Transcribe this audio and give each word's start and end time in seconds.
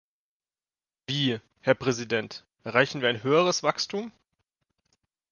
Wie, 1.05 1.39
Herr 1.59 1.75
Präsident, 1.75 2.43
erreichen 2.63 3.01
wir 3.01 3.09
ein 3.09 3.21
höheres 3.21 3.61
Wachstum? 3.61 4.11